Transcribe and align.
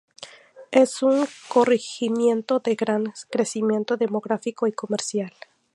Es 0.71 1.03
un 1.03 1.27
corregimiento 1.47 2.57
de 2.57 2.73
gran 2.73 3.13
crecimiento 3.29 3.97
demográfico 3.97 4.65
y 4.65 4.71
comercial. 4.71 5.31